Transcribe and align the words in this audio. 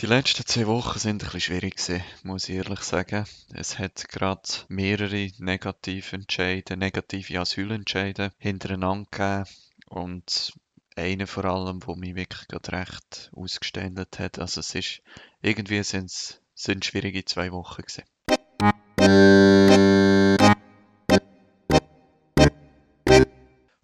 Die 0.00 0.06
letzten 0.06 0.46
zwei 0.46 0.66
Wochen 0.66 0.98
sind 0.98 1.16
ein 1.22 1.26
bisschen 1.26 1.40
schwierig 1.42 1.76
gewesen, 1.76 2.02
muss 2.22 2.48
ich 2.48 2.54
ehrlich 2.54 2.80
sagen. 2.80 3.26
Es 3.52 3.78
hat 3.78 4.08
gerade 4.08 4.40
mehrere 4.68 5.30
negative 5.36 6.16
Entscheide, 6.16 6.78
negative 6.78 7.38
Asylentscheide 7.38 8.32
hintereinander 8.38 9.10
gegeben 9.10 9.44
und 9.88 10.54
einer 10.96 11.26
vor 11.26 11.44
allem, 11.44 11.86
wo 11.86 11.96
mich 11.96 12.14
wirklich 12.14 12.48
gerade 12.48 12.72
recht 12.72 13.30
ausgeständelt 13.34 14.18
hat. 14.18 14.38
Also 14.38 14.60
es 14.60 14.74
ist, 14.74 15.02
irgendwie 15.42 15.82
sind 15.82 16.84
schwierige 16.86 17.26
zwei 17.26 17.52
Wochen 17.52 17.82
gewesen. 17.82 18.04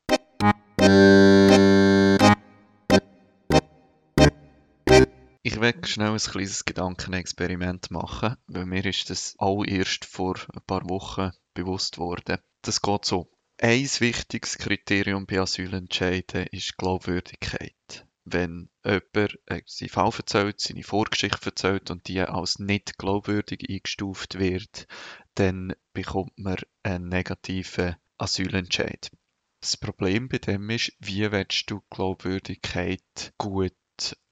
Ich 5.42 5.60
werde 5.60 5.86
schnell 5.86 6.10
ein 6.10 6.18
kleines 6.18 6.64
Gedankenexperiment 6.64 7.90
machen, 7.90 8.36
weil 8.46 8.66
mir 8.66 8.84
ist 8.84 9.10
das 9.10 9.34
all 9.38 9.68
erst 9.68 10.04
vor 10.04 10.36
ein 10.52 10.62
paar 10.66 10.88
Wochen 10.88 11.30
bewusst 11.54 11.98
worden. 11.98 12.38
Das 12.62 12.82
geht 12.82 13.04
so. 13.04 13.30
Ein 13.58 13.88
wichtiges 14.00 14.58
Kriterium 14.58 15.24
bei 15.24 15.40
Asylentscheiden 15.40 16.46
ist 16.50 16.76
Glaubwürdigkeit. 16.76 18.05
Wenn 18.28 18.68
jemand 18.84 19.38
äh, 19.46 19.62
seinen 19.66 19.88
Fall 19.88 20.10
erzählt, 20.16 20.60
seine 20.60 20.82
Vorgeschichte 20.82 21.46
erzählt 21.46 21.92
und 21.92 22.08
die 22.08 22.20
als 22.20 22.58
nicht 22.58 22.98
glaubwürdig 22.98 23.70
eingestuft 23.70 24.40
wird, 24.40 24.88
dann 25.36 25.74
bekommt 25.92 26.36
man 26.36 26.56
einen 26.82 27.08
negativen 27.08 27.94
Asylentscheid. 28.18 29.12
Das 29.60 29.76
Problem 29.76 30.28
bei 30.28 30.38
dem 30.38 30.68
ist, 30.70 30.92
wie 30.98 31.30
willst 31.30 31.70
du 31.70 31.82
Glaubwürdigkeit 31.88 33.32
gut 33.38 33.72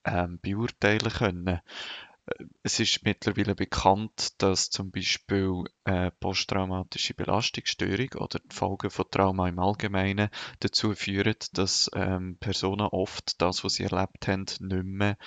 ähm, 0.04 0.40
beurteilen 0.42 1.12
können? 1.12 1.60
Es 2.62 2.80
ist 2.80 3.04
mittlerweile 3.04 3.54
bekannt, 3.54 4.40
dass 4.42 4.70
zum 4.70 4.90
Beispiel 4.90 5.64
äh, 5.84 6.10
posttraumatische 6.10 7.12
Belastungsstörung 7.12 8.08
oder 8.16 8.38
die 8.38 8.54
Folgen 8.54 8.90
von 8.90 9.04
Trauma 9.10 9.48
im 9.48 9.58
Allgemeinen 9.58 10.30
dazu 10.60 10.94
führen, 10.94 11.36
dass 11.52 11.90
ähm, 11.94 12.38
Personen 12.38 12.86
oft 12.86 13.40
das, 13.42 13.62
was 13.62 13.74
sie 13.74 13.84
erlebt 13.84 14.26
haben, 14.26 14.46
nicht 14.60 14.84
mehr 14.84 15.18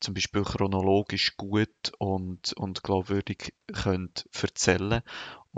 zum 0.00 0.14
Beispiel 0.14 0.42
chronologisch 0.42 1.36
gut 1.36 1.92
und, 1.98 2.54
und 2.54 2.82
glaubwürdig 2.82 3.52
können 3.72 4.12
erzählen 4.40 5.02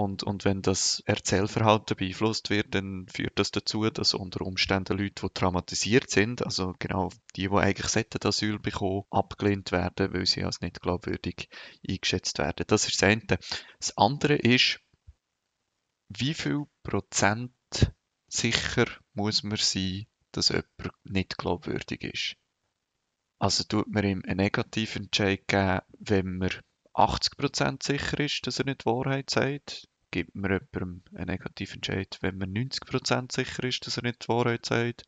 und, 0.01 0.23
und 0.23 0.47
wenn 0.47 0.62
das 0.62 1.03
Erzählverhalten 1.05 1.95
beeinflusst 1.95 2.48
wird, 2.48 2.75
dann 2.75 3.06
führt 3.06 3.39
das 3.39 3.51
dazu, 3.51 3.89
dass 3.91 4.15
unter 4.15 4.41
Umständen 4.47 4.97
Leute, 4.97 5.27
die 5.27 5.34
traumatisiert 5.34 6.09
sind, 6.09 6.43
also 6.43 6.75
genau 6.79 7.11
die, 7.37 7.48
die 7.48 7.55
eigentlich 7.55 8.25
Asyl 8.25 8.59
bekommen, 8.59 9.03
abgelehnt 9.11 9.73
werden, 9.73 10.15
weil 10.15 10.25
sie 10.25 10.43
als 10.43 10.62
nicht 10.62 10.81
glaubwürdig 10.81 11.51
eingeschätzt 11.87 12.39
werden. 12.39 12.65
Das 12.67 12.87
ist 12.87 13.03
das 13.03 13.11
eine. 13.11 13.39
Das 13.78 13.97
andere 13.98 14.37
ist, 14.37 14.81
wie 16.09 16.33
viel 16.33 16.65
Prozent 16.83 17.53
sicher 18.27 18.87
muss 19.12 19.43
man 19.43 19.59
sein, 19.59 20.06
dass 20.33 20.49
jemand 20.49 20.94
nicht 21.05 21.37
glaubwürdig 21.37 22.05
ist. 22.05 22.37
Also 23.39 23.65
tut 23.65 23.89
man 23.89 24.05
ihm 24.05 24.22
einen 24.27 24.39
negativen 24.39 25.05
Entscheid 25.05 25.47
geben, 25.47 25.81
wenn 25.99 26.39
man 26.39 26.50
80% 26.94 27.83
sicher 27.84 28.21
ist, 28.21 28.47
dass 28.47 28.59
er 28.59 28.65
nicht 28.65 28.83
die 28.83 28.87
Wahrheit 28.87 29.28
sagt? 29.28 29.90
Gibt 30.10 30.34
man 30.34 30.50
jemandem 30.50 31.03
einen 31.15 31.26
negativen 31.26 31.76
Entscheid, 31.76 32.19
wenn 32.21 32.38
man 32.38 32.53
90% 32.53 33.32
sicher 33.32 33.65
ist, 33.65 33.87
dass 33.87 33.97
er 33.97 34.03
nicht 34.03 34.25
die 34.25 34.28
Wahrheit 34.28 34.66
sagt? 34.66 35.04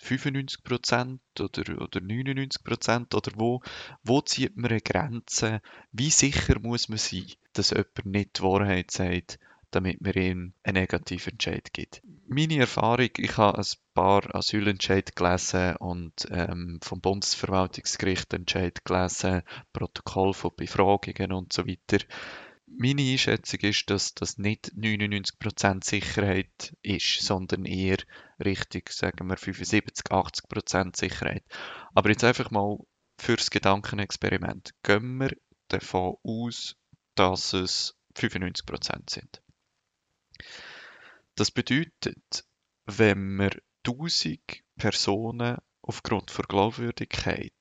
95% 0.00 1.18
oder, 1.40 1.82
oder 1.82 2.00
99% 2.00 3.14
oder 3.14 3.32
wo, 3.34 3.62
wo 4.02 4.20
zieht 4.20 4.56
man 4.56 4.70
eine 4.70 4.80
Grenze? 4.80 5.60
Wie 5.92 6.10
sicher 6.10 6.60
muss 6.60 6.88
man 6.88 6.98
sein, 6.98 7.26
dass 7.54 7.70
jemand 7.70 8.06
nicht 8.06 8.38
die 8.38 8.42
Wahrheit 8.42 8.90
sagt, 8.90 9.38
damit 9.70 10.00
man 10.00 10.12
ihm 10.12 10.52
einen 10.62 10.80
negativen 10.80 11.32
Entscheid 11.32 11.72
gibt? 11.72 12.02
Meine 12.28 12.58
Erfahrung, 12.58 13.10
ich 13.16 13.36
habe 13.36 13.58
ein 13.58 13.66
paar 13.94 14.34
Asylentscheid 14.34 15.14
gelesen 15.14 15.76
und 15.76 16.26
ähm, 16.30 16.78
vom 16.82 17.00
Bundesverwaltungsgericht 17.00 18.32
Entscheid 18.32 18.84
gelesen, 18.84 19.42
Protokoll 19.72 20.34
von 20.34 20.52
Befragungen 20.56 21.32
und 21.32 21.52
so 21.52 21.66
weiter. 21.66 22.04
Meine 22.68 23.02
Einschätzung 23.02 23.60
ist, 23.60 23.88
dass 23.90 24.14
das 24.14 24.38
nicht 24.38 24.72
99% 24.74 25.84
Sicherheit 25.84 26.76
ist, 26.82 27.22
sondern 27.22 27.64
eher 27.64 27.98
richtig, 28.44 28.92
sagen 28.92 29.28
wir 29.28 29.36
75, 29.36 30.06
80% 30.10 30.96
Sicherheit. 30.96 31.44
Aber 31.94 32.10
jetzt 32.10 32.24
einfach 32.24 32.50
mal 32.50 32.78
fürs 33.18 33.50
Gedankenexperiment. 33.50 34.74
Gehen 34.82 35.16
wir 35.18 35.36
davon 35.68 36.16
aus, 36.22 36.76
dass 37.14 37.52
es 37.52 37.94
95% 38.16 39.10
sind. 39.10 39.42
Das 41.34 41.50
bedeutet, 41.50 42.44
wenn 42.84 43.36
wir 43.36 43.50
1000 43.86 44.40
Personen 44.76 45.58
aufgrund 45.82 46.30
von 46.30 46.44
Glaubwürdigkeit 46.48 47.52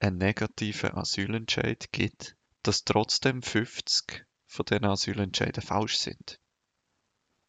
einen 0.00 0.18
negativen 0.18 0.92
Asylentscheid 0.92 1.90
gibt, 1.92 2.36
dass 2.62 2.84
trotzdem 2.84 3.42
50 3.42 4.26
von 4.48 4.64
diesen 4.64 4.86
Asylentscheiden 4.86 5.62
falsch 5.62 5.98
sind. 5.98 6.40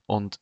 Und 0.05 0.39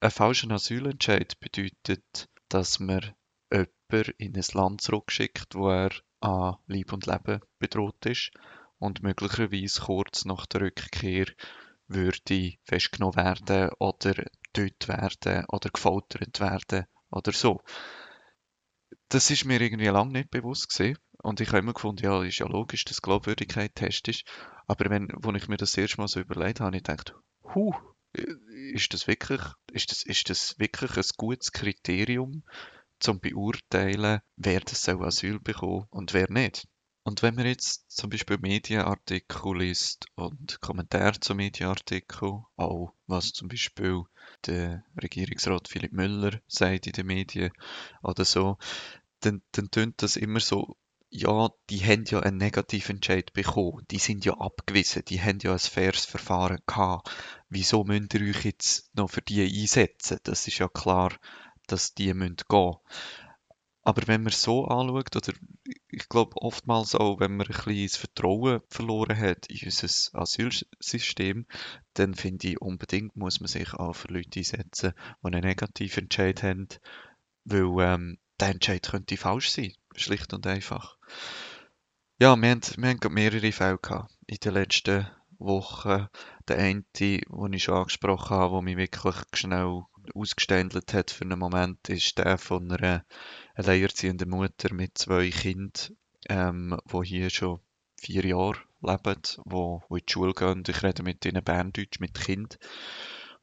ein 0.00 0.10
falscher 0.10 0.50
Asylentscheid 0.50 1.38
bedeutet, 1.40 2.28
dass 2.48 2.80
man 2.80 3.14
jemanden 3.52 4.14
in 4.18 4.36
ein 4.36 4.44
Land 4.52 4.80
zurückschickt, 4.80 5.54
wo 5.54 5.70
er 5.70 5.90
an 6.20 6.56
Leib 6.66 6.92
und 6.92 7.06
Leben 7.06 7.40
bedroht 7.58 8.04
ist 8.06 8.32
und 8.78 9.02
möglicherweise 9.02 9.80
kurz 9.82 10.24
nach 10.24 10.46
der 10.46 10.62
Rückkehr 10.62 11.26
würde 11.86 12.54
festgenommen 12.64 13.16
werden 13.16 13.70
oder 13.78 14.14
getötet 14.14 14.88
werden 14.88 15.44
oder 15.48 15.70
gefoltert 15.70 16.40
werden 16.40 16.86
oder 17.10 17.32
so. 17.32 17.60
Das 19.08 19.30
ist 19.30 19.44
mir 19.44 19.60
irgendwie 19.60 19.86
lange 19.86 20.12
nicht 20.12 20.30
bewusst 20.30 20.70
gewesen. 20.70 20.98
Und 21.24 21.40
ich 21.40 21.48
habe 21.48 21.60
immer 21.60 21.72
gefunden, 21.72 22.04
ja, 22.04 22.22
ist 22.22 22.38
ja 22.38 22.46
logisch, 22.46 22.84
dass 22.84 23.00
Glaubwürdigkeit 23.00 23.74
Test 23.74 24.08
ist. 24.08 24.24
Aber 24.66 24.90
wenn, 24.90 25.08
wo 25.16 25.32
ich 25.32 25.48
mir 25.48 25.56
das 25.56 25.74
erste 25.74 25.96
Mal 25.96 26.06
so 26.06 26.20
überlegt 26.20 26.60
habe, 26.60 26.66
habe 26.66 26.76
ich 26.76 26.82
gedacht, 26.82 27.14
huh, 27.54 27.72
ist 28.12 28.92
das 28.92 29.06
wirklich, 29.06 29.40
ist 29.72 29.90
das, 29.90 30.02
ist 30.02 30.28
das 30.28 30.58
wirklich 30.58 30.94
ein 30.98 31.04
gutes 31.16 31.50
Kriterium, 31.50 32.44
zum 33.00 33.20
beurteilen, 33.20 34.20
wer 34.36 34.60
das 34.60 34.82
soll 34.82 35.02
Asyl 35.02 35.40
bekommen 35.40 35.86
und 35.88 36.12
wer 36.12 36.30
nicht? 36.30 36.68
Und 37.04 37.22
wenn 37.22 37.36
man 37.36 37.46
jetzt 37.46 37.90
zum 37.90 38.10
Beispiel 38.10 38.36
Medienartikel 38.36 39.56
liest 39.56 40.04
und 40.16 40.60
Kommentare 40.60 41.18
zu 41.20 41.34
Medienartikeln, 41.34 42.44
auch 42.56 42.92
was 43.06 43.32
zum 43.32 43.48
Beispiel 43.48 44.02
der 44.44 44.84
Regierungsrat 45.02 45.68
Philipp 45.68 45.92
Müller 45.92 46.38
sagt 46.46 46.86
in 46.86 46.92
den 46.92 47.06
Medien 47.06 47.50
oder 48.02 48.26
so, 48.26 48.58
dann, 49.20 49.40
dann 49.52 49.70
tönt 49.70 50.02
das 50.02 50.16
immer 50.16 50.40
so, 50.40 50.76
ja, 51.16 51.48
die 51.70 51.78
haben 51.78 52.04
ja 52.06 52.20
einen 52.20 52.38
negativen 52.38 52.96
Entscheid 52.96 53.32
bekommen, 53.32 53.84
die 53.92 53.98
sind 53.98 54.24
ja 54.24 54.34
abgewiesen, 54.34 55.04
die 55.06 55.22
haben 55.22 55.38
ja 55.40 55.52
ein 55.52 55.58
faires 55.60 56.06
Verfahren 56.06 56.58
gehabt. 56.66 57.08
Wieso 57.48 57.84
müsst 57.84 58.14
ihr 58.14 58.22
euch 58.22 58.44
jetzt 58.44 58.90
noch 58.96 59.10
für 59.10 59.22
die 59.22 59.44
einsetzen? 59.44 60.18
Das 60.24 60.48
ist 60.48 60.58
ja 60.58 60.68
klar, 60.68 61.12
dass 61.68 61.94
die 61.94 62.12
müssen 62.14 62.38
gehen 62.48 62.74
aber 63.86 64.06
wenn 64.06 64.22
man 64.22 64.32
so 64.32 64.64
anschaut, 64.64 65.14
oder 65.14 65.34
ich 65.88 66.08
glaube 66.08 66.40
oftmals 66.40 66.94
auch, 66.94 67.20
wenn 67.20 67.36
man 67.36 67.46
ein 67.46 67.52
bisschen 67.52 67.86
das 67.86 67.96
Vertrauen 67.96 68.62
verloren 68.70 69.16
hat 69.16 69.46
in 69.48 69.60
unser 69.66 70.18
Asylsystem, 70.18 71.46
dann 71.92 72.14
finde 72.14 72.48
ich 72.48 72.60
unbedingt, 72.62 73.14
muss 73.14 73.40
man 73.40 73.48
sich 73.48 73.74
auch 73.74 73.92
für 73.92 74.08
Leute 74.08 74.40
einsetzen, 74.40 74.94
die 75.22 75.26
einen 75.26 75.44
negativen 75.44 76.04
Entscheid 76.04 76.42
haben, 76.42 76.68
weil 77.44 77.94
ähm, 77.94 78.18
der 78.40 78.48
Entscheid 78.48 78.86
könnte 78.88 79.16
falsch 79.16 79.50
sein, 79.50 79.72
schlicht 79.96 80.32
und 80.32 80.46
einfach. 80.46 80.96
Ja, 82.20 82.36
wir 82.36 82.50
haben, 82.50 82.62
wir 82.76 82.88
haben 82.90 83.14
mehrere 83.14 83.52
Fälle 83.52 84.06
in 84.26 84.36
den 84.36 84.54
letzten 84.54 85.06
Wochen. 85.38 86.06
Der 86.48 86.58
eine, 86.58 86.84
den 86.98 87.52
ich 87.52 87.64
schon 87.64 87.74
angesprochen 87.74 88.36
habe, 88.36 88.54
der 88.54 88.62
mich 88.62 88.76
wirklich 88.76 89.16
schnell 89.34 89.82
ausgeständelt 90.14 90.92
hat 90.92 91.10
für 91.10 91.24
einen 91.24 91.38
Moment, 91.38 91.88
ist 91.88 92.18
der 92.18 92.38
von 92.38 92.70
einer 92.70 93.04
alleinerziehenden 93.54 94.30
Mutter 94.30 94.72
mit 94.72 94.98
zwei 94.98 95.30
Kindern, 95.30 95.96
ähm, 96.28 96.78
hier 97.02 97.30
schon 97.30 97.60
vier 98.00 98.24
Jahre 98.26 98.58
leben, 98.80 99.22
wo 99.44 99.82
in 99.90 99.96
die 99.96 100.12
Schule 100.12 100.34
gehen. 100.34 100.62
Ich 100.68 100.82
rede 100.82 101.02
mit 101.02 101.24
ihnen 101.24 101.42
Berndeutsch, 101.42 102.00
mit 102.00 102.14
Kind. 102.14 102.58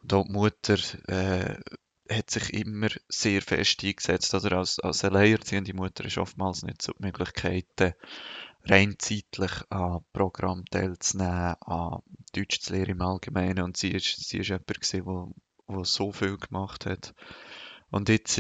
Und 0.02 0.14
auch 0.14 0.26
die 0.26 0.32
Mutter 0.32 0.78
äh, 1.08 1.60
hat 2.12 2.30
sich 2.30 2.54
immer 2.54 2.90
sehr 3.10 3.42
fest 3.42 3.84
eingesetzt. 3.84 4.34
Oder 4.34 4.58
als, 4.58 4.80
als 4.80 5.04
alleinerziehende 5.04 5.74
Mutter 5.74 6.06
ist 6.06 6.18
oftmals 6.18 6.64
nicht 6.64 6.82
so 6.82 6.94
die 6.94 7.04
Möglichkeit, 7.04 7.96
rein 8.66 8.96
zeitlich 9.00 9.52
an 9.70 10.04
Programm 10.14 10.66
teilzunehmen, 10.66 11.56
an 11.62 12.02
Deutsch 12.34 12.60
zu 12.60 12.74
lernen 12.74 12.92
im 12.92 13.02
Allgemeinen. 13.02 13.64
Und 13.64 13.78
sie 13.78 13.92
ist, 13.92 14.28
sie 14.28 14.40
ist 14.40 14.50
jemand 14.50 14.68
gewesen, 14.68 15.06
wo, 15.06 15.34
wo 15.68 15.84
so 15.84 16.12
viel 16.12 16.38
gemacht 16.38 16.86
hat. 16.86 17.14
Und 17.90 18.10
jetzt 18.10 18.38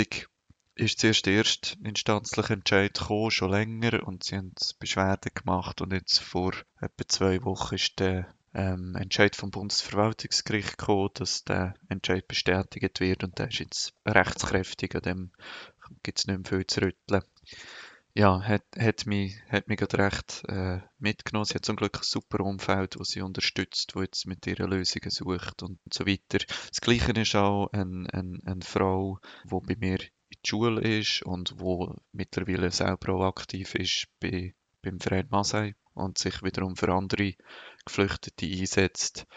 ist 0.75 0.99
zuerst 0.99 1.25
der 1.25 1.33
erste 1.33 1.77
Entscheid 1.83 2.93
gekommen, 2.93 3.31
schon 3.31 3.51
länger, 3.51 4.07
und 4.07 4.23
sie 4.23 4.37
haben 4.37 4.53
Beschwerden 4.79 5.31
gemacht. 5.33 5.81
Und 5.81 5.93
jetzt 5.93 6.19
vor 6.19 6.53
etwa 6.79 7.07
zwei 7.07 7.43
Wochen 7.43 7.75
ist 7.75 7.99
der 7.99 8.33
ähm, 8.53 8.95
Entscheid 8.95 9.35
vom 9.35 9.51
Bundesverwaltungsgericht 9.51 10.77
gekommen, 10.77 11.09
dass 11.13 11.43
der 11.43 11.75
Entscheid 11.89 12.27
bestätigt 12.27 12.99
wird 12.99 13.23
und 13.23 13.39
der 13.39 13.49
ist 13.49 13.59
jetzt 13.59 13.93
rechtskräftig, 14.05 14.95
an 14.95 15.01
dem 15.01 15.31
gibt 16.03 16.19
es 16.19 16.27
nicht 16.27 16.37
mehr 16.37 16.59
viel 16.59 16.67
zu 16.67 16.81
rütteln 16.81 17.23
ja, 18.13 18.41
hat, 18.41 18.63
hat 18.77 19.05
mich, 19.05 19.35
hat 19.49 19.67
mich 19.67 19.77
gerade 19.77 19.97
recht 19.97 20.43
äh, 20.47 20.79
mitgenommen. 20.99 21.45
Sie 21.45 21.55
hat 21.55 21.65
zum 21.65 21.75
Glück 21.75 21.97
ein 21.97 22.03
super 22.03 22.41
Umfeld, 22.41 22.99
das 22.99 23.09
sie 23.09 23.21
unterstützt, 23.21 23.95
wo 23.95 24.01
jetzt 24.01 24.27
mit 24.27 24.45
ihren 24.47 24.69
Lösungen 24.69 25.09
sucht 25.09 25.63
und 25.63 25.79
so 25.91 26.05
weiter. 26.05 26.39
Das 26.69 26.81
Gleiche 26.81 27.11
ist 27.13 27.35
auch 27.35 27.69
eine, 27.71 28.07
eine, 28.13 28.39
eine 28.45 28.61
Frau, 28.61 29.19
die 29.45 29.49
bei 29.49 29.75
mir 29.79 29.99
in 30.01 30.37
der 30.43 30.47
Schule 30.47 30.81
ist 30.81 31.21
und 31.23 31.59
wo 31.59 31.95
mittlerweile 32.11 32.71
selber 32.71 33.13
auch 33.13 33.27
aktiv 33.27 33.75
ist 33.75 34.07
bei, 34.19 34.53
beim 34.81 34.99
Verein 34.99 35.27
Masei 35.29 35.75
und 35.93 36.17
sich 36.17 36.43
wiederum 36.43 36.75
für 36.75 36.93
andere 36.93 37.33
Geflüchtete 37.85 38.45
einsetzt 38.45 39.27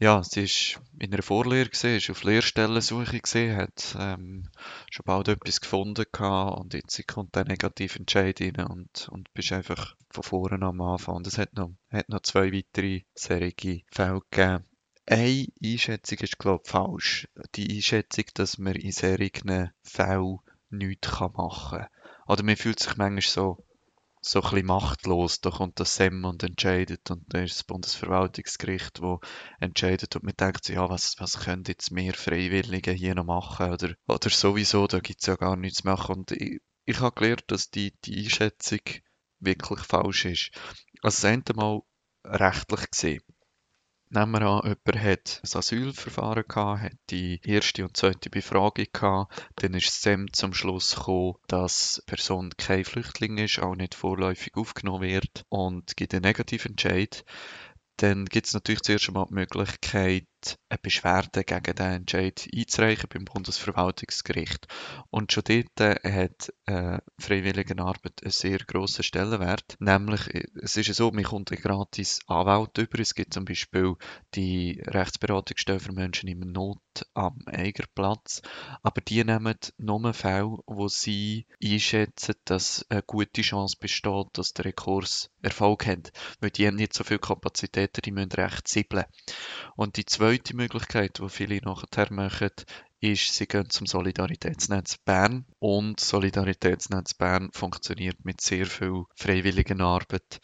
ja, 0.00 0.22
sie 0.22 0.44
ist 0.44 0.80
in 0.98 1.12
einer 1.12 1.22
Vorlehre 1.22 1.68
gesehen, 1.68 1.98
ist 1.98 2.10
auf 2.10 2.24
Lehrstellensuche 2.24 3.20
gesehen, 3.20 3.56
hat 3.56 3.96
ähm, 3.98 4.48
schon 4.90 5.04
bald 5.04 5.28
etwas 5.28 5.60
gefunden 5.60 6.06
gehabt 6.10 6.58
und 6.58 6.74
jetzt 6.74 7.06
kommt 7.06 7.34
der 7.34 7.44
negative 7.44 7.98
Entscheid 7.98 8.40
rein 8.40 8.66
und, 8.66 9.08
und 9.10 9.32
bist 9.34 9.52
einfach 9.52 9.94
von 10.10 10.24
vorne 10.24 10.66
am 10.66 10.80
Anfang. 10.80 11.16
Und 11.16 11.26
es 11.26 11.38
hat 11.38 11.54
noch, 11.54 11.72
hat 11.90 12.08
noch 12.08 12.20
zwei 12.20 12.52
weitere 12.52 13.02
serige 13.14 13.82
Fälle 13.90 14.22
gegeben. 14.30 14.64
Eine 15.06 15.46
Einschätzung 15.62 16.18
ist, 16.18 16.38
glaube 16.38 16.62
ich, 16.64 16.70
falsch. 16.70 17.28
Die 17.54 17.76
Einschätzung, 17.76 18.24
dass 18.34 18.58
man 18.58 18.74
in 18.74 18.92
solchen 18.92 19.72
Fällen 19.82 20.38
nichts 20.70 21.20
machen 21.20 21.78
kann. 21.78 21.86
Oder 22.26 22.42
man 22.44 22.56
fühlt 22.56 22.78
sich 22.78 22.96
manchmal 22.96 23.20
so 23.22 23.64
so 24.22 24.40
ein 24.40 24.50
bisschen 24.50 24.66
machtlos. 24.66 25.40
Da 25.40 25.50
kommt 25.50 25.80
das 25.80 25.96
SEM 25.96 26.24
und 26.24 26.42
entscheidet 26.42 27.10
und 27.10 27.24
dann 27.28 27.44
ist 27.44 27.56
das 27.56 27.64
Bundesverwaltungsgericht, 27.64 29.02
wo 29.02 29.20
entscheidet 29.60 30.16
und 30.16 30.24
man 30.24 30.34
denkt 30.38 30.64
sich, 30.64 30.76
ja, 30.76 30.88
was, 30.88 31.16
was 31.18 31.40
können 31.40 31.64
jetzt 31.66 31.90
mehr 31.90 32.14
Freiwillige 32.14 32.92
hier 32.92 33.14
noch 33.14 33.24
machen 33.24 33.72
oder, 33.72 33.94
oder 34.06 34.30
sowieso, 34.30 34.86
da 34.86 35.00
gibt 35.00 35.20
es 35.20 35.26
ja 35.26 35.36
gar 35.36 35.56
nichts 35.56 35.84
machen. 35.84 36.14
Und 36.20 36.32
ich, 36.32 36.60
ich 36.84 37.00
habe 37.00 37.14
gelernt, 37.14 37.44
dass 37.48 37.70
die, 37.70 37.92
die 38.04 38.24
Einschätzung 38.24 38.80
wirklich 39.40 39.80
falsch 39.80 40.24
ist. 40.24 40.50
Also 41.02 41.22
das 41.22 41.24
eine 41.24 41.42
Mal 41.54 41.80
rechtlich 42.24 42.90
gesehen 42.90 43.22
Nehmen 44.14 44.32
wir 44.32 44.42
an, 44.42 44.62
jemand 44.62 45.02
hat 45.02 45.40
ein 45.42 45.58
Asylverfahren 45.58 46.44
gehabt, 46.46 46.82
hat 46.82 46.92
die 47.08 47.40
erste 47.44 47.84
und 47.84 47.96
zweite 47.96 48.28
Befragung 48.28 48.84
gehabt, 48.92 49.48
dann 49.56 49.72
ist 49.72 50.02
SEM 50.02 50.30
zum 50.34 50.52
Schluss 50.52 50.96
gekommen, 50.96 51.36
dass 51.46 52.02
die 52.04 52.10
Person 52.10 52.50
kein 52.58 52.84
Flüchtling 52.84 53.38
ist, 53.38 53.60
auch 53.60 53.74
nicht 53.74 53.94
vorläufig 53.94 54.54
aufgenommen 54.54 55.00
wird 55.00 55.46
und 55.48 55.96
gibt 55.96 56.12
einen 56.12 56.24
Negativentscheid. 56.24 57.24
Dann 57.96 58.26
gibt 58.26 58.48
es 58.48 58.52
natürlich 58.52 58.82
zuerst 58.82 59.08
einmal 59.08 59.28
die 59.30 59.34
Möglichkeit, 59.34 60.26
eine 60.68 60.78
Beschwerde 60.82 61.44
gegen 61.44 61.74
den 61.74 61.92
Entscheid 61.92 62.48
einzureichen 62.54 63.08
beim 63.12 63.24
Bundesverwaltungsgericht. 63.24 64.66
Und 65.10 65.32
schon 65.32 65.44
dort 65.46 65.80
äh, 65.80 66.12
hat 66.12 66.52
äh, 66.66 66.98
Freiwilligenarbeit 67.18 68.22
einen 68.22 68.30
sehr 68.30 68.58
grossen 68.58 69.02
Stellenwert. 69.02 69.76
Nämlich, 69.78 70.34
äh, 70.34 70.46
es 70.62 70.76
ist 70.76 70.88
ja 70.88 70.94
so, 70.94 71.10
man 71.10 71.24
kommt 71.24 71.50
gratis 71.50 72.20
Anwalt 72.26 72.78
über. 72.78 72.98
Es 73.00 73.14
gibt 73.14 73.34
zum 73.34 73.44
Beispiel 73.44 73.94
die 74.34 74.82
Rechtsberatungsstelle 74.86 75.80
für 75.80 75.92
Menschen 75.92 76.28
in 76.28 76.40
Not 76.40 76.78
am 77.14 77.38
Eigerplatz. 77.46 78.42
Aber 78.82 79.00
die 79.00 79.24
nehmen 79.24 79.56
nur 79.78 80.14
Fälle, 80.14 80.58
wo 80.66 80.88
sie 80.88 81.46
einschätzen, 81.62 82.34
dass 82.44 82.86
eine 82.88 83.02
gute 83.02 83.42
Chance 83.42 83.76
besteht, 83.78 84.26
dass 84.34 84.52
der 84.52 84.66
Rekurs 84.66 85.30
Erfolg 85.42 85.86
hat. 85.86 86.12
Weil 86.40 86.50
die 86.50 86.66
haben 86.66 86.76
nicht 86.76 86.94
so 86.94 87.04
viele 87.04 87.18
Kapazitäten, 87.18 88.00
die 88.02 88.12
müssen 88.12 88.32
recht 88.32 88.68
zibbeln. 88.68 89.04
Und 89.76 89.96
die 89.96 90.04
zwei 90.04 90.31
zweite 90.32 90.56
Möglichkeit, 90.56 91.18
die 91.18 91.28
viele 91.28 91.58
nachher 91.58 92.10
machen, 92.10 92.52
ist, 93.00 93.34
sie 93.34 93.46
gehen 93.46 93.68
zum 93.68 93.86
Solidaritätsnetz 93.86 94.96
Bern 94.96 95.44
und 95.58 96.00
Solidaritätsnetz 96.00 97.12
Bern 97.12 97.50
funktioniert 97.52 98.24
mit 98.24 98.40
sehr 98.40 98.64
viel 98.64 99.04
freiwilligen 99.14 99.82
Arbeit. 99.82 100.40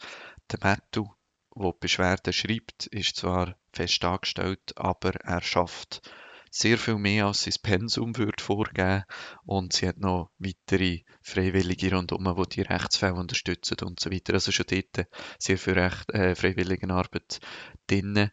Der 0.51 0.59
Mattu, 0.61 1.07
der 1.55 1.73
Beschwerden 1.79 2.33
schreibt, 2.33 2.85
ist 2.85 3.15
zwar 3.15 3.55
fest 3.73 4.05
angestellt, 4.05 4.73
aber 4.75 5.15
er 5.15 5.41
schafft 5.41 6.07
sehr 6.51 6.77
viel 6.77 6.99
mehr 6.99 7.25
als 7.25 7.43
sein 7.43 7.53
Pensum 7.63 8.15
würde 8.15 8.43
vorgeben 8.43 9.05
und 9.43 9.73
sie 9.73 9.87
hat 9.87 9.97
noch 9.97 10.29
weitere 10.37 10.99
Freiwillige 11.23 11.95
rundherum, 11.95 12.35
die 12.43 12.55
die 12.57 12.61
Rechtsfälle 12.61 13.15
unterstützen 13.15 13.77
und 13.83 13.99
so 13.99 14.11
weiter. 14.11 14.33
Also 14.33 14.51
schon 14.51 14.65
dort 14.69 15.07
sehr 15.39 15.57
viel 15.57 15.73
Recht, 15.73 16.11
äh, 16.11 16.35
Freiwilligenarbeit 16.35 17.39
drin. 17.87 18.29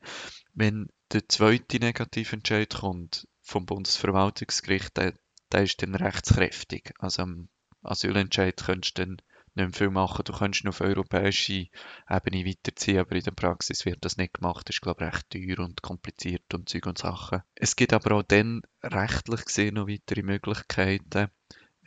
Wenn 0.52 0.88
der 1.12 1.28
zweite 1.28 1.78
Negativentscheid 1.78 2.74
kommt 2.74 3.28
vom 3.42 3.66
Bundesverwaltungsgericht, 3.66 4.96
der, 4.96 5.14
der 5.52 5.62
ist 5.62 5.80
dann 5.82 5.94
rechtskräftig. 5.94 6.92
Also 6.98 7.22
am 7.22 7.48
Asylentscheid 7.82 8.56
könntest 8.56 8.98
du 8.98 9.06
dann 9.06 9.16
nicht 9.56 9.68
mehr 9.68 9.72
viel 9.72 9.90
machen. 9.90 10.24
Du 10.24 10.32
kannst 10.32 10.66
auf 10.66 10.80
europäische 10.80 11.68
Ebene 12.10 12.44
weiterziehen, 12.44 12.98
aber 12.98 13.16
in 13.16 13.22
der 13.22 13.30
Praxis 13.30 13.84
wird 13.86 14.04
das 14.04 14.16
nicht 14.16 14.34
gemacht. 14.34 14.68
Das 14.68 14.76
ist, 14.76 14.82
glaube 14.82 15.04
ich, 15.04 15.12
recht 15.12 15.30
teuer 15.30 15.64
und 15.64 15.80
kompliziert 15.82 16.52
und 16.52 16.68
Zeug 16.68 16.86
und 16.86 16.98
Sachen. 16.98 17.42
Es 17.54 17.76
gibt 17.76 17.92
aber 17.92 18.16
auch 18.16 18.22
dann 18.22 18.62
rechtlich 18.82 19.44
gesehen 19.44 19.74
noch 19.74 19.88
weitere 19.88 20.22
Möglichkeiten. 20.22 21.28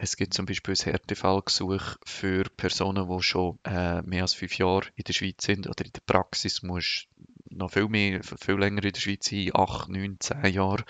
Es 0.02 0.16
gibt 0.16 0.34
zum 0.34 0.46
Beispiel 0.46 0.76
ein 0.80 0.92
Härtefallgesuch 0.92 1.98
für 2.06 2.46
Personen, 2.56 3.10
die 3.10 3.22
schon 3.22 3.60
äh, 3.66 4.02
mehr 4.04 4.22
als 4.22 4.34
fünf 4.34 4.58
Jahre 4.58 4.88
in 4.96 5.04
der 5.04 5.14
Schweiz 5.14 5.44
sind 5.44 5.68
oder 5.68 5.84
in 5.84 5.92
der 5.92 6.02
Praxis 6.06 6.64
musst 6.64 7.10
noch 7.50 7.72
viel 7.72 7.88
mehr, 7.88 8.22
viel 8.24 8.56
länger 8.56 8.84
in 8.84 8.94
der 8.94 9.00
Schweiz 9.00 9.30
sein, 9.30 9.52
acht, 9.54 9.90
neun, 9.90 10.18
zehn 10.20 10.54
Jahre. 10.54 10.84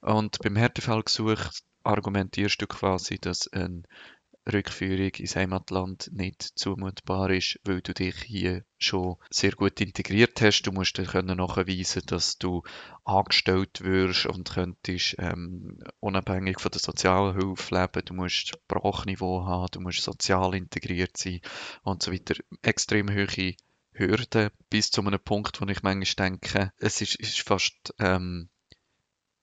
Und 0.00 0.38
beim 0.40 0.56
Härtefallgesuch 0.56 1.40
argumentierst 1.82 2.60
du 2.60 2.66
quasi, 2.66 3.18
dass 3.18 3.48
eine 3.48 3.82
Rückführung 4.50 5.10
ins 5.10 5.36
Heimatland 5.36 6.10
nicht 6.12 6.42
zumutbar 6.42 7.30
ist, 7.30 7.60
weil 7.64 7.82
du 7.82 7.92
dich 7.92 8.16
hier 8.22 8.64
schon 8.78 9.16
sehr 9.30 9.52
gut 9.52 9.80
integriert 9.80 10.40
hast. 10.40 10.62
Du 10.62 10.72
musst 10.72 10.96
dir 10.96 11.04
können 11.04 11.36
nachweisen, 11.36 12.02
dass 12.06 12.38
du 12.38 12.62
angestellt 13.04 13.82
wirst 13.82 14.26
und 14.26 14.50
könntest 14.50 15.16
ähm, 15.18 15.78
unabhängig 16.00 16.60
von 16.60 16.70
der 16.70 16.80
Sozialhilfe 16.80 17.74
leben. 17.74 18.04
Du 18.06 18.14
musst 18.14 18.48
Sprachniveau 18.48 19.44
haben, 19.44 19.68
du 19.72 19.80
musst 19.80 20.02
sozial 20.02 20.54
integriert 20.54 21.16
sein 21.16 21.40
und 21.82 22.02
so 22.02 22.12
weiter. 22.12 22.34
Extrem 22.62 23.10
hohe 23.10 23.54
Hürde 23.98 24.52
bis 24.70 24.90
zu 24.90 25.00
einem 25.00 25.20
Punkt, 25.20 25.60
wo 25.60 25.66
ich 25.66 25.82
manchmal 25.82 26.30
denke, 26.30 26.72
es 26.78 27.00
ist, 27.00 27.16
ist 27.16 27.40
fast, 27.40 27.94
ähm, 27.98 28.48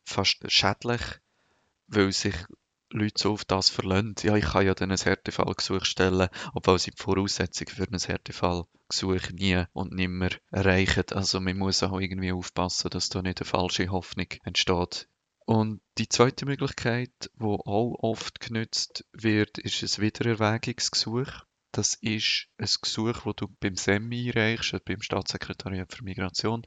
fast 0.06 0.50
schädlich, 0.52 1.02
weil 1.88 2.12
sich 2.12 2.36
Leute 2.92 3.22
so 3.22 3.34
auf 3.34 3.46
das 3.46 3.70
verlassen. 3.70 4.16
Ja, 4.22 4.36
ich 4.36 4.46
kann 4.46 4.66
ja 4.66 4.74
dann 4.74 4.92
ein 4.92 4.98
Härtefallgesuch 4.98 5.86
stellen, 5.86 6.30
obwohl 6.54 6.80
sie 6.80 6.92
die 6.92 7.02
Voraussetzungen 7.02 7.76
für 7.76 7.84
ein 7.84 8.00
Härtefallgesuch 8.00 9.32
nie 9.32 9.64
und 9.74 9.94
nimmer 9.94 10.30
erreichen. 10.52 11.06
Also 11.12 11.40
man 11.42 11.58
muss 11.58 11.84
auch 11.84 12.00
irgendwie 12.00 12.32
aufpassen, 12.32 12.90
dass 12.92 13.10
da 13.10 13.22
nicht 13.22 13.42
eine 13.42 13.50
falsche 13.50 13.90
Hoffnung 13.90 14.28
entsteht. 14.44 15.10
Und 15.46 15.82
die 15.98 16.10
zweite 16.10 16.46
Möglichkeit, 16.46 17.12
die 17.36 17.44
auch 17.44 17.96
oft 18.00 18.40
genutzt 18.40 19.06
wird, 19.12 19.58
ist 19.58 19.84
ein 19.84 20.02
Wiedererwägungsgesuch. 20.04 21.45
Das 21.76 21.94
ist 21.96 22.48
ein 22.58 22.70
Gesuch, 22.82 23.24
das 23.26 23.36
du 23.36 23.48
beim 23.60 23.76
SEM 23.76 24.10
einreichst, 24.10 24.74
also 24.74 24.84
beim 24.86 25.02
Staatssekretariat 25.02 25.94
für 25.94 26.06
Migration. 26.06 26.66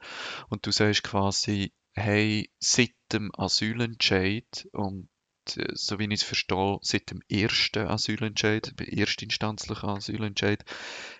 Und 0.49 0.67
du 0.67 0.71
sagst 0.71 1.01
quasi, 1.01 1.73
hey, 1.93 2.51
seit 2.59 2.93
dem 3.11 3.31
Asylentscheid 3.35 4.67
und 4.71 5.09
äh, 5.55 5.65
so 5.73 5.97
wie 5.97 6.03
ich 6.03 6.21
es 6.21 6.23
verstehe, 6.23 6.77
seit 6.83 7.09
dem 7.09 7.23
ersten 7.27 7.87
Asylentscheid, 7.87 8.71
erstinstanzlichen 8.79 9.89
Asylentscheid, 9.89 10.63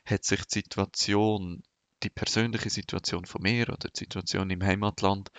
hat 0.06 0.24
sich 0.24 0.46
die 0.46 0.60
Situation, 0.60 1.64
die 2.04 2.12
persönliche 2.12 2.70
Situation 2.70 3.26
von 3.26 3.42
mir 3.42 3.70
oder 3.70 3.90
die 3.90 4.00
Situation 4.00 4.52
im 4.52 4.62
Heimatland 4.62 5.32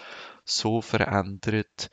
so 0.45 0.83
verändert, 0.83 1.89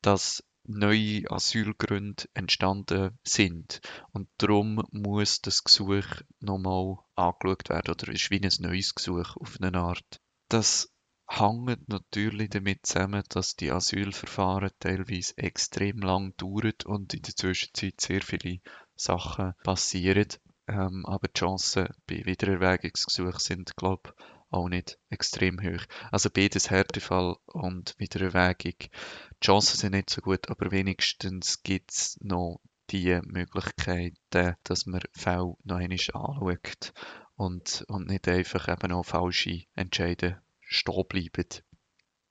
dass 0.00 0.42
neue 0.68 1.30
Asylgründe 1.30 2.24
entstanden 2.34 3.18
sind. 3.24 3.80
Und 4.12 4.28
darum 4.38 4.84
muss 4.92 5.40
das 5.40 5.64
Gesuch 5.64 6.06
nochmal 6.40 6.98
angeschaut 7.14 7.68
werden 7.70 7.90
oder 7.90 8.12
ist 8.12 8.30
wie 8.30 8.42
ein 8.42 8.50
neues 8.60 8.94
Gesuch 8.94 9.36
auf 9.36 9.58
eine 9.60 9.78
Art. 9.78 10.20
Das 10.48 10.92
hängt 11.26 11.88
natürlich 11.88 12.50
damit 12.50 12.86
zusammen, 12.86 13.22
dass 13.28 13.56
die 13.56 13.70
Asylverfahren 13.70 14.70
teilweise 14.78 15.36
extrem 15.36 15.98
lang 15.98 16.34
dauern 16.36 16.72
und 16.84 17.14
in 17.14 17.22
der 17.22 17.36
Zwischenzeit 17.36 18.00
sehr 18.00 18.22
viele 18.22 18.60
Sachen 18.94 19.54
passieren. 19.62 20.28
Ähm, 20.66 21.04
aber 21.06 21.28
die 21.28 21.38
Chancen 21.38 21.88
bei 22.06 22.24
Wiedererwägungsgesuchen 22.26 23.38
sind, 23.38 23.76
glaube 23.76 24.12
ich, 24.14 24.37
auch 24.50 24.68
nicht 24.68 24.98
extrem 25.10 25.60
hoch. 25.60 25.84
Also 26.10 26.30
beides 26.30 26.70
Härtefall 26.70 27.36
und 27.46 27.94
Wiedererwägung. 27.98 28.78
Die 28.78 29.44
Chancen 29.44 29.76
sind 29.76 29.92
nicht 29.92 30.10
so 30.10 30.20
gut, 30.20 30.50
aber 30.50 30.70
wenigstens 30.70 31.62
gibt 31.62 31.92
es 31.92 32.18
noch 32.20 32.60
die 32.90 33.20
Möglichkeiten, 33.24 34.56
dass 34.64 34.86
man 34.86 35.02
Fälle 35.12 35.56
noch 35.64 35.76
einmal 35.76 35.92
anschaut 35.92 36.92
und, 37.36 37.84
und 37.88 38.08
nicht 38.08 38.28
einfach 38.28 38.68
eben 38.68 38.92
auch 38.92 39.04
falsche 39.04 39.64
Entscheidungen 39.74 40.38
stehen 40.60 41.04
bleiben. 41.08 41.62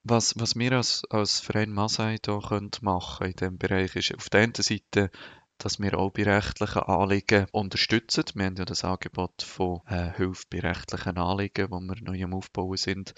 Was, 0.04 0.40
was 0.40 0.56
wir 0.56 0.72
als, 0.72 1.04
als 1.10 1.40
Verein 1.40 1.72
Masai 1.72 2.18
hier 2.24 2.40
machen 2.82 3.18
können 3.18 3.32
in 3.32 3.36
diesem 3.36 3.58
Bereich 3.58 3.96
ist 3.96 4.16
auf 4.16 4.30
der 4.30 4.42
einen 4.42 4.54
Seite 4.56 5.12
dass 5.58 5.80
wir 5.80 5.98
auch 5.98 6.12
bei 6.12 6.24
rechtlichen 6.24 6.84
Anliegen 6.84 7.48
unterstützen. 7.52 8.24
Wir 8.36 8.46
haben 8.46 8.56
ja 8.58 8.66
das 8.66 8.84
Angebot 8.84 9.42
von 9.42 9.82
äh, 9.88 10.12
Hilfe 10.14 10.46
bei 10.50 10.60
rechtlichen 10.60 11.18
Anliegen, 11.18 11.68
wo 11.70 11.80
wir 11.80 11.96
neu 12.02 12.24
am 12.24 12.34
Aufbauen 12.34 12.78
sind, 12.78 13.14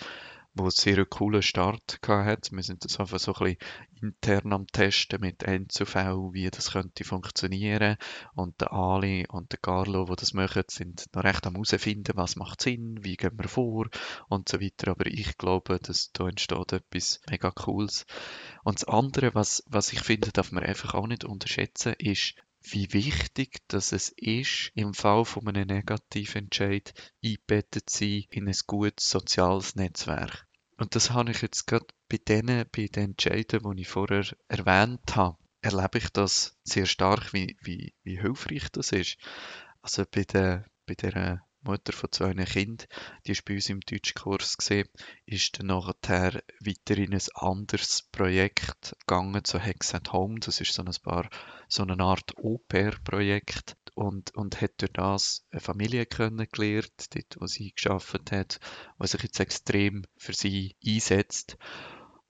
wo 0.54 0.64
einen 0.64 0.72
sehr 0.72 1.06
coolen 1.06 1.42
Start 1.42 2.00
hat. 2.08 2.52
Wir 2.52 2.64
sind 2.64 2.84
das 2.84 3.00
einfach 3.00 3.20
so 3.20 3.34
ein 3.34 3.56
bisschen 3.56 3.58
intern 4.02 4.54
am 4.54 4.68
Testen 4.68 5.22
mit 5.22 5.46
Einzelfällen, 5.46 6.34
wie 6.34 6.50
das 6.50 6.72
könnte 6.72 7.04
funktionieren. 7.04 7.98
Und 8.36 8.60
der 8.62 8.74
Ali 8.74 9.26
und 9.30 9.52
der 9.52 9.60
Carlo, 9.60 10.06
die 10.06 10.16
das 10.16 10.34
machen, 10.34 10.64
sind 10.68 11.06
noch 11.14 11.24
recht 11.24 11.46
am 11.46 11.54
herausfinden, 11.54 12.14
was 12.16 12.36
macht 12.36 12.62
Sinn, 12.62 13.04
wie 13.04 13.16
gehen 13.16 13.38
wir 13.38 13.48
vor 13.48 13.90
und 14.28 14.50
so 14.50 14.60
weiter. 14.60 14.92
Aber 14.92 15.06
ich 15.06 15.38
glaube, 15.38 15.80
dass 15.80 16.12
da 16.12 16.28
entsteht 16.28 16.74
etwas 16.74 17.22
mega 17.30 17.52
Cooles. 17.52 18.06
Und 18.64 18.80
das 18.80 18.88
andere, 18.88 19.36
was, 19.36 19.64
was 19.68 19.94
ich 19.94 20.02
finde, 20.02 20.32
darf 20.32 20.52
man 20.52 20.64
einfach 20.64 20.94
auch 20.94 21.08
nicht 21.08 21.26
unterschätzen, 21.26 21.94
ist, 21.98 22.36
wie 22.62 22.92
wichtig 22.94 23.60
dass 23.68 23.92
es 23.92 24.10
ist, 24.10 24.72
im 24.76 24.94
Fall 24.94 25.26
von 25.26 25.48
einem 25.48 25.68
Negativentscheid 25.68 26.94
eingebettet 27.24 27.90
zu 27.90 28.06
sein 28.06 28.26
in 28.30 28.48
ein 28.48 28.56
gutes 28.68 29.10
soziales 29.10 29.76
Netzwerk. 29.76 30.48
Und 30.78 30.96
das 30.96 31.12
habe 31.12 31.32
ich 31.32 31.42
jetzt 31.42 31.68
gerade 31.68 31.88
bei 32.08 32.18
denen, 32.18 32.66
bei 32.76 32.88
den 32.88 33.12
Entscheiden, 33.12 33.76
die 33.76 33.82
ich 33.82 33.88
vorher 33.88 34.26
erwähnt 34.48 35.16
habe, 35.16 35.38
erlebe 35.62 35.98
ich 35.98 36.10
das 36.10 36.58
sehr 36.64 36.86
stark, 36.86 37.34
wie, 37.34 37.58
wie, 37.62 37.94
wie 38.04 38.20
hilfreich 38.20 38.70
das 38.72 38.92
ist. 38.92 39.18
Also 39.82 40.06
bei 40.10 40.24
der, 40.24 40.66
bei 40.86 40.96
der 40.96 41.44
Mutter 41.62 41.94
von 41.94 42.12
zwei 42.12 42.34
Kindern, 42.34 42.88
die 43.26 43.32
ist 43.32 43.46
bei 43.46 43.56
uns 43.56 43.70
im 43.70 43.82
Deutschkurs 43.82 44.58
gesehen, 44.58 44.88
ist 45.26 45.60
dann 45.60 45.68
nachher 45.68 46.42
weiter 46.60 46.98
in 46.98 47.14
ein 47.14 47.22
anderes 47.36 48.04
Projekt 48.12 48.96
gegangen, 49.06 49.44
zu 49.44 49.60
Hex 49.60 49.94
at 49.94 50.14
Home. 50.14 50.40
Das 50.40 50.62
ist 50.62 50.74
so 50.74 50.84
ein 50.84 50.94
paar, 51.04 51.30
so 51.68 51.84
eine 51.84 52.02
Art 52.02 52.38
Au-pair-Projekt 52.38 53.76
und, 53.94 54.34
und 54.36 54.62
hat 54.62 54.82
durch 54.82 54.94
das 54.94 55.46
eine 55.52 55.60
Familie 55.60 56.06
kennengelernt, 56.06 57.14
dort, 57.14 57.38
wo 57.40 57.48
sie 57.48 57.74
geschafft 57.74 58.32
hat, 58.32 58.60
was 58.98 59.12
sich 59.12 59.24
jetzt 59.24 59.40
extrem 59.40 60.06
für 60.18 60.34
sie 60.34 60.76
einsetzt. 60.86 61.58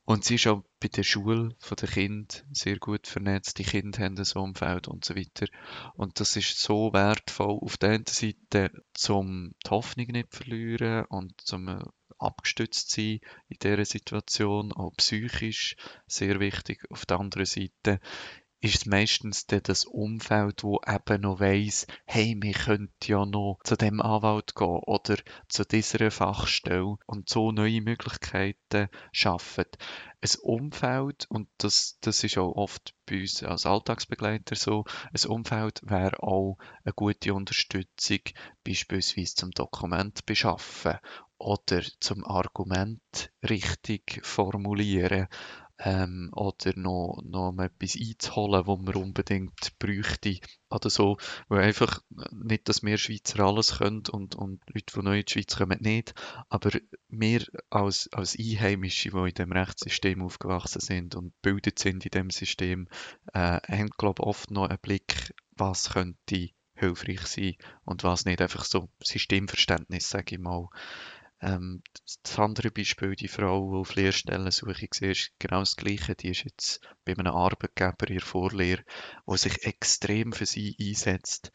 Und 0.09 0.25
sie 0.25 0.35
ist 0.35 0.47
auch 0.47 0.63
bei 0.79 0.87
der 0.87 1.03
Schule 1.03 1.55
der 1.69 1.87
Kind 1.87 2.43
sehr 2.51 2.79
gut 2.79 3.05
vernetzt. 3.05 3.59
Die 3.59 3.63
Kinder 3.63 4.03
haben 4.03 4.17
ein 4.17 4.41
Umfeld 4.41 4.87
und 4.87 5.05
so 5.05 5.15
weiter. 5.15 5.45
Und 5.93 6.19
das 6.19 6.35
ist 6.35 6.59
so 6.59 6.91
wertvoll 6.93 7.59
auf 7.61 7.77
der 7.77 7.91
einen 7.91 8.07
Seite, 8.07 8.71
zum 8.95 9.53
die 9.63 9.69
Hoffnung 9.69 10.07
nicht 10.07 10.33
zu 10.33 10.37
verlieren 10.37 11.05
und 11.09 11.39
zum 11.41 11.67
äh, 11.67 11.83
abgestützt 12.17 12.89
sein 12.89 13.19
in 13.49 13.57
dieser 13.61 13.85
Situation, 13.85 14.71
auch 14.71 14.95
psychisch 14.97 15.75
sehr 16.07 16.39
wichtig. 16.39 16.89
Auf 16.89 17.05
der 17.05 17.19
anderen 17.19 17.45
Seite 17.45 17.99
ist 18.61 18.75
es 18.75 18.85
meistens 18.85 19.47
dann 19.47 19.61
das 19.63 19.85
Umfeld, 19.85 20.63
wo 20.63 20.81
eben 20.85 21.21
noch 21.21 21.39
weiss, 21.39 21.87
hey, 22.05 22.35
wir 22.39 22.53
könnten 22.53 22.91
ja 23.05 23.25
noch 23.25 23.59
zu 23.63 23.77
dem 23.77 24.01
Anwalt 24.01 24.53
gehen 24.55 24.81
oder 24.85 25.15
zu 25.47 25.63
dieser 25.63 26.11
Fachstelle 26.11 26.97
und 27.05 27.29
so 27.29 27.51
neue 27.51 27.81
Möglichkeiten 27.81 28.89
schaffen. 29.13 29.65
Ein 30.21 30.39
Umfeld, 30.41 31.25
und 31.29 31.47
das, 31.57 31.97
das 32.01 32.23
ist 32.25 32.37
auch 32.37 32.51
oft 32.55 32.93
bei 33.05 33.21
uns 33.21 33.41
als 33.43 33.65
Alltagsbegleiter 33.65 34.55
so, 34.55 34.83
ein 35.13 35.29
Umfeld 35.29 35.79
wäre 35.83 36.21
auch 36.21 36.57
eine 36.83 36.93
gute 36.93 37.33
Unterstützung, 37.33 38.19
beispielsweise 38.65 39.35
zum 39.35 39.51
Dokument 39.51 40.25
beschaffen 40.25 40.97
oder 41.37 41.81
zum 42.01 42.25
Argument 42.25 43.31
richtig 43.41 44.19
formulieren 44.23 45.29
ähm, 45.79 46.29
oder 46.33 46.77
noch, 46.77 47.21
noch 47.23 47.57
etwas 47.57 47.95
einzuholen, 47.95 48.67
was 48.67 48.79
man 48.79 48.95
unbedingt 48.95 49.79
bräuchte. 49.79 50.39
Oder 50.69 50.89
so, 50.89 51.17
weil 51.47 51.63
einfach 51.63 52.01
nicht, 52.31 52.69
dass 52.69 52.83
wir 52.83 52.97
Schweizer 52.97 53.39
alles 53.39 53.77
können 53.77 54.03
und, 54.11 54.35
und 54.35 54.61
Leute, 54.67 54.93
die 54.93 55.01
neu 55.01 55.19
in 55.19 55.25
die 55.25 55.33
Schweiz 55.33 55.55
kommen, 55.55 55.79
nicht, 55.81 56.13
aber 56.49 56.71
wir 57.07 57.45
als, 57.69 58.09
als 58.11 58.37
Einheimische, 58.37 59.09
die 59.09 59.17
in 59.17 59.33
dem 59.33 59.51
Rechtssystem 59.51 60.21
aufgewachsen 60.21 60.81
sind 60.81 61.15
und 61.15 61.33
gebildet 61.41 61.79
sind 61.79 62.05
in 62.05 62.11
dem 62.11 62.29
System, 62.29 62.87
äh, 63.33 63.59
haben, 63.67 63.89
glaube 63.97 64.21
ich, 64.21 64.27
oft 64.27 64.51
noch 64.51 64.69
einen 64.69 64.79
Blick, 64.79 65.33
was 65.55 65.91
könnte 65.91 66.49
hilfreich 66.75 67.25
sein 67.27 67.55
und 67.85 68.03
was 68.03 68.25
nicht, 68.25 68.41
einfach 68.41 68.65
so 68.65 68.89
Systemverständnis, 69.03 70.09
sage 70.09 70.35
ich 70.35 70.41
mal. 70.41 70.69
Ähm, 71.41 71.81
das 72.23 72.37
andere 72.37 72.69
Beispiel, 72.69 73.15
die 73.15 73.27
Frau, 73.27 73.71
die 73.71 73.77
auf 73.77 73.95
Lehrstellensuche 73.95 74.67
war, 74.67 75.09
ist 75.09 75.31
genau 75.39 75.59
das 75.59 75.75
Gleiche. 75.75 76.15
Die 76.15 76.29
ist 76.29 76.43
jetzt 76.43 76.81
bei 77.05 77.13
einem 77.13 77.33
Arbeitgeber 77.33 78.09
in 78.09 78.19
Vorlehre, 78.19 78.83
der 79.27 79.37
sich 79.37 79.63
extrem 79.65 80.33
für 80.33 80.45
sie 80.45 80.75
einsetzt. 80.79 81.51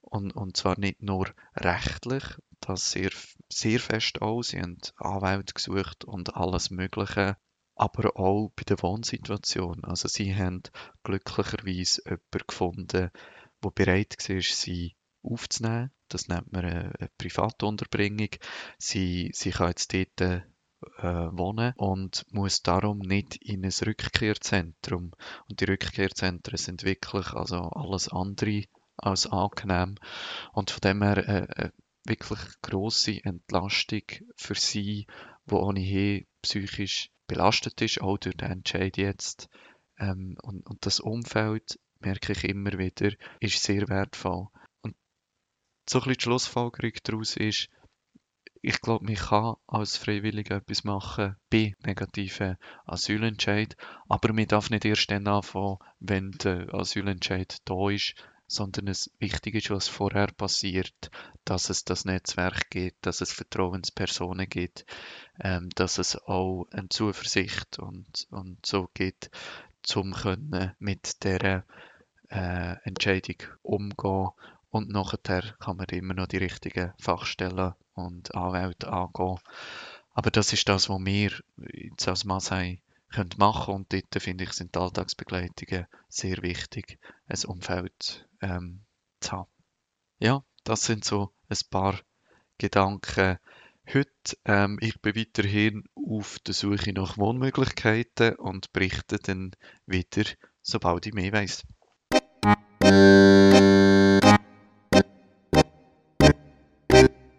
Und, 0.00 0.32
und 0.32 0.56
zwar 0.56 0.78
nicht 0.78 1.02
nur 1.02 1.28
rechtlich, 1.56 2.24
das 2.60 2.90
sehr, 2.90 3.10
sehr 3.48 3.80
fest 3.80 4.20
auch. 4.20 4.42
Sie 4.42 4.60
haben 4.60 4.78
Anwälte 4.96 5.54
gesucht 5.54 6.04
und 6.04 6.36
alles 6.36 6.70
Mögliche, 6.70 7.36
aber 7.74 8.16
auch 8.16 8.52
bei 8.54 8.64
der 8.64 8.82
Wohnsituation. 8.82 9.84
Also 9.84 10.08
sie 10.08 10.34
haben 10.34 10.62
glücklicherweise 11.02 12.02
jemanden 12.04 12.46
gefunden, 12.46 12.86
der 12.88 13.12
bereit 13.70 14.16
war, 14.28 14.40
sie 14.42 14.94
aufzunehmen. 15.22 15.90
Das 16.08 16.28
nennt 16.28 16.52
man 16.52 16.64
eine, 16.64 17.10
Privatunterbringung. 17.18 18.30
Sie, 18.78 19.30
sie 19.32 19.50
kann 19.50 19.68
jetzt 19.68 19.92
dort 19.92 20.20
äh, 20.20 20.42
wohnen 21.02 21.72
und 21.76 22.26
muss 22.30 22.62
darum 22.62 22.98
nicht 22.98 23.36
in 23.36 23.64
ein 23.64 23.72
Rückkehrzentrum. 23.86 25.12
Und 25.48 25.60
die 25.60 25.64
Rückkehrzentren 25.64 26.58
sind 26.58 26.84
wirklich 26.84 27.32
also 27.32 27.70
alles 27.70 28.08
andere 28.08 28.64
als 28.96 29.26
angenehm. 29.26 29.96
Und 30.52 30.70
von 30.70 30.80
dem 30.80 31.02
her 31.02 31.28
äh, 31.28 31.64
äh, 31.64 31.70
wirklich 32.04 32.40
grosse 32.62 33.24
Entlastung 33.24 34.02
für 34.36 34.54
sie, 34.54 35.06
wo 35.46 35.58
ohnehin 35.58 36.26
psychisch 36.42 37.10
belastet 37.26 37.80
ist, 37.80 38.00
auch 38.00 38.18
durch 38.18 38.36
den 38.36 38.50
Entscheid 38.50 38.96
jetzt. 38.96 39.48
Ähm, 39.98 40.36
und, 40.42 40.66
und 40.66 40.84
das 40.84 41.00
Umfeld, 41.00 41.78
merke 42.00 42.32
ich 42.32 42.44
immer 42.44 42.76
wieder, 42.78 43.12
ist 43.40 43.62
sehr 43.62 43.88
wertvoll 43.88 44.48
so 45.88 46.00
ein 46.00 46.12
die 46.12 46.20
Schlussfolgerung 46.20 46.92
daraus 47.04 47.36
ist, 47.36 47.68
ich 48.64 48.80
glaube, 48.80 49.04
man 49.04 49.16
kann 49.16 49.56
als 49.66 49.96
Freiwilliger 49.96 50.56
etwas 50.56 50.84
machen 50.84 51.36
bei 51.50 51.74
negativen 51.84 52.56
Asylentscheid, 52.86 53.76
aber 54.08 54.32
man 54.32 54.46
darf 54.46 54.70
nicht 54.70 54.84
erst 54.84 55.10
dann 55.10 55.26
anfangen, 55.26 55.78
wenn 55.98 56.30
der 56.30 56.72
Asylentscheid 56.72 57.56
da 57.64 57.90
ist, 57.90 58.14
sondern 58.46 58.86
es 58.86 59.10
wichtig 59.18 59.54
ist, 59.56 59.70
was 59.70 59.88
vorher 59.88 60.28
passiert, 60.28 61.10
dass 61.44 61.70
es 61.70 61.84
das 61.84 62.04
Netzwerk 62.04 62.70
gibt, 62.70 63.04
dass 63.04 63.20
es 63.20 63.32
Vertrauenspersonen 63.32 64.48
gibt, 64.48 64.84
ähm, 65.40 65.70
dass 65.74 65.98
es 65.98 66.16
auch 66.16 66.66
eine 66.70 66.88
Zuversicht 66.88 67.78
und, 67.78 68.28
und 68.30 68.64
so 68.64 68.88
gibt, 68.94 69.30
können 69.88 70.72
mit 70.78 71.24
der 71.24 71.64
äh, 72.28 72.76
Entscheidung 72.84 73.36
umgehen 73.62 74.30
und 74.72 74.88
nachher 74.88 75.54
kann 75.60 75.76
man 75.76 75.86
immer 75.90 76.14
noch 76.14 76.26
die 76.26 76.38
richtigen 76.38 76.92
Fachstellen 76.98 77.74
und 77.94 78.34
Anwälte 78.34 78.90
angehen. 78.92 79.38
Aber 80.14 80.30
das 80.30 80.52
ist 80.52 80.68
das, 80.68 80.88
was 80.88 81.04
wir 81.04 81.30
jetzt 81.72 82.08
als 82.08 82.24
Masai 82.24 82.80
können 83.10 83.30
und 83.40 83.92
dort 83.92 84.22
finde 84.22 84.44
ich, 84.44 84.52
sind 84.54 84.74
die 84.74 84.78
Alltagsbegleitungen 84.78 85.86
sehr 86.08 86.42
wichtig, 86.42 86.98
ein 87.28 87.44
Umfeld 87.44 88.26
ähm, 88.40 88.80
zu 89.20 89.32
haben. 89.32 89.50
Ja, 90.18 90.42
das 90.64 90.84
sind 90.84 91.04
so 91.04 91.30
ein 91.50 91.58
paar 91.70 92.00
Gedanken 92.56 93.38
heute. 93.92 94.36
Ähm, 94.46 94.78
ich 94.80 95.00
bin 95.02 95.14
weiterhin 95.14 95.84
auf 95.94 96.38
der 96.40 96.54
Suche 96.54 96.94
nach 96.94 97.18
Wohnmöglichkeiten 97.18 98.36
und 98.36 98.72
berichte 98.72 99.18
dann 99.18 99.52
wieder 99.84 100.24
sobald 100.62 101.06
ich 101.06 101.12
mehr 101.12 101.32
weiss. 101.32 101.64